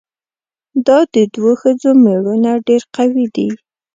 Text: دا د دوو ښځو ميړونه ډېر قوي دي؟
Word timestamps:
دا 0.87 0.97
د 1.13 1.15
دوو 1.33 1.51
ښځو 1.61 1.89
ميړونه 2.03 2.51
ډېر 2.67 2.81
قوي 2.95 3.25
دي؟ 3.35 3.49